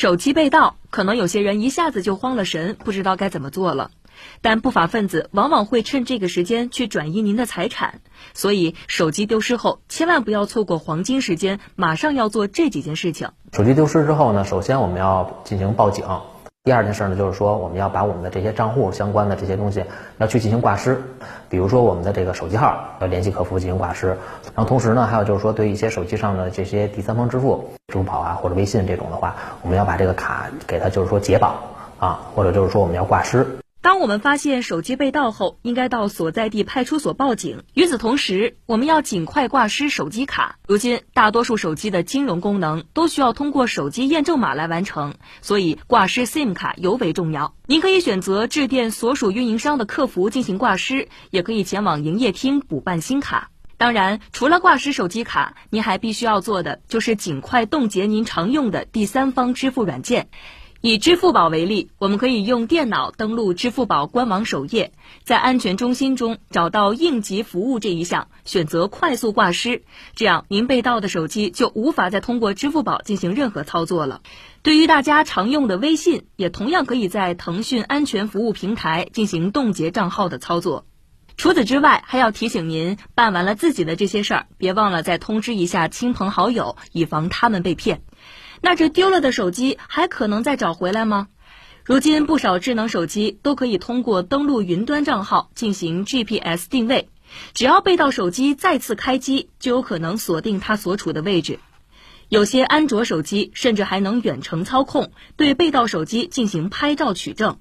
[0.00, 3.90] 手机被盗，可能有些人一下子就慌了神，不知道该怎么做了。
[4.42, 8.00] 但不法分子往往会趁这个时间去转移您的财产，
[8.32, 13.30] 所以手机丢失后，千万不要错过黄金时间，马上要做这几件事情。
[13.52, 16.04] 手机丢失之后呢，首先我们要进行报警。
[16.68, 19.82] 第二件事呢，就是说我们要把我们的这些账户相关的这些东西
[20.18, 21.00] 要去进行挂失，
[21.48, 24.08] 比如说我们的这个手机号要联系客服进行挂失。
[24.08, 31.54] 然后同时呢，还有就是说对一些手机上的这些第三方支付，支付宝啊或者微信这种的话，我们要把这个卡给它就是说解绑
[31.98, 33.46] 啊，或者就是说我们要挂失。
[33.80, 37.62] 当我们发现手机被盗后，应该到所在地派出所报警。
[37.74, 40.58] 与此同时，我们要尽快挂失手机卡。
[40.66, 47.54] 如今，大多数手机的金融功能都需要通过手机验证码来完成，所以挂失 SIM 卡尤为重要。
[47.66, 53.50] 您可以选择致电所属运营商的客服进行挂失，也可以前往营业厅补办新卡。
[53.76, 60.30] 当然，除了挂失手机卡，您还必须要做的就是尽快冻结您常用的第三方支付软件。
[60.80, 64.92] 以支付宝为例，我们可以用电脑登录支付宝官网首页，
[65.24, 69.82] 在安全中心中找到应急服务这一项，选择快速挂失，
[70.14, 74.20] 这样您被盗的手机就无法再通过支付宝进行任何操作了。
[74.62, 80.86] 对于大家常用的微信，也同样可以在腾讯安全服务平台进行冻结账号的操作。
[81.36, 88.02] 除此之外，还要提醒您，办完了自己的这些事儿，别忘了再通知一下亲朋好友，以防他们被骗。
[88.60, 91.28] 那这丢了的手机还可能再找回来吗？
[91.84, 97.08] 如今不少智能手机都可以通过登录云端账号进行 GPS 定位，
[97.54, 101.58] 只要被盗手机再次开机，就有可能锁定它所处的位置。
[102.28, 107.58] 有些安卓手机甚至还能远程操控，对被盗手机进行拍照取证。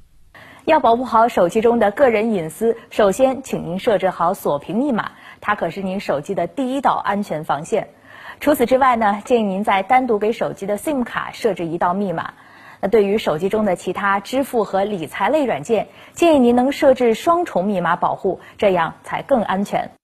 [0.66, 7.94] 要保护好手机中的个人隐私，首先请您设置好锁屏密码，它可是您手机的第一道安全防线。
[8.40, 12.34] 除此之外呢，建议您再单独给手机的 SIM 卡设置一道密码。
[12.80, 19.97] 那对于手机中的其他支付和理财类软件，建议您能设置双重密码保护，这样才更安全。